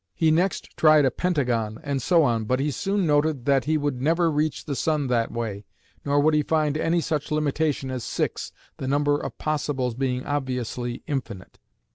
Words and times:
He 0.15 0.31
next 0.31 0.75
tried 0.75 1.05
a 1.05 1.11
pentagon 1.11 1.77
and 1.83 2.01
so 2.01 2.23
on, 2.23 2.45
but 2.45 2.59
he 2.59 2.71
soon 2.71 3.05
noted 3.05 3.45
that 3.45 3.65
he 3.65 3.77
would 3.77 4.01
never 4.01 4.31
reach 4.31 4.65
the 4.65 4.75
sun 4.75 5.05
that 5.09 5.31
way, 5.31 5.63
nor 6.03 6.19
would 6.19 6.33
he 6.33 6.41
find 6.41 6.75
any 6.75 7.01
such 7.01 7.29
limitation 7.29 7.91
as 7.91 8.03
six, 8.03 8.51
the 8.77 8.87
number 8.87 9.19
of 9.19 9.37
"possibles" 9.37 9.93
being 9.93 10.25
obviously 10.25 11.03
infinite. 11.05 11.59